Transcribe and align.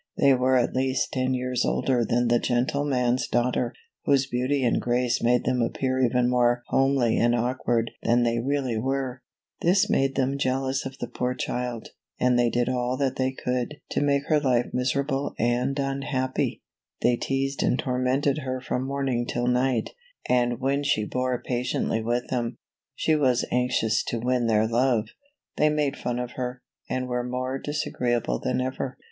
They 0.17 0.33
were 0.33 0.55
at 0.55 0.73
least 0.73 1.13
ten 1.13 1.35
years 1.35 1.63
older 1.63 2.03
than 2.03 2.27
the 2.27 2.39
gentleman's 2.39 3.27
daughter, 3.27 3.71
whose 4.05 4.25
beauty 4.25 4.63
and 4.63 4.81
grace 4.81 5.21
made 5.21 5.43
them 5.43 5.61
appear 5.61 5.99
even 5.99 6.27
more 6.27 6.63
homely 6.69 7.19
and 7.19 7.35
awkward 7.35 7.91
than 8.01 8.23
they 8.23 8.39
really 8.39 8.79
were. 8.79 9.21
This 9.61 9.91
made 9.91 10.15
them 10.15 10.39
jealous 10.39 10.87
of 10.87 10.97
the 10.97 11.07
poor 11.07 11.35
child, 11.35 11.89
and 12.19 12.33
they 12.39 12.49
did 12.49 12.67
all 12.67 12.97
that 12.97 13.17
they 13.17 13.31
could 13.31 13.75
to 13.91 14.01
make 14.01 14.25
her 14.25 14.39
life 14.39 14.71
miserable 14.73 15.35
and 15.37 15.77
unhappy. 15.77 16.63
20 17.03 17.11
CINDERELLA, 17.11 17.11
OR 17.11 17.11
THE 17.11 17.11
LITTLE 17.11 17.13
GLASS 17.13 17.19
SLIPPER. 17.21 17.27
They 17.27 17.27
teased 17.27 17.61
and 17.61 17.77
tormented 17.77 18.37
her 18.41 18.59
from 18.59 18.87
morning 18.87 19.25
till 19.27 19.45
night, 19.47 19.91
and 20.27 20.59
when 20.59 20.81
she 20.83 21.05
bore 21.05 21.39
patiently 21.45 22.01
with 22.01 22.27
them— 22.29 22.53
for 22.53 22.57
she 22.95 23.15
was 23.15 23.45
anxious 23.51 24.03
to 24.05 24.19
win 24.19 24.47
their 24.47 24.65
love— 24.67 25.09
they 25.57 25.69
made 25.69 25.95
fun 25.95 26.17
of 26.17 26.31
her, 26.31 26.63
and 26.89 27.07
were 27.07 27.23
more 27.23 27.59
dis 27.59 27.85
agreeable 27.85 28.39
than 28.39 28.59
ever. 28.61 28.97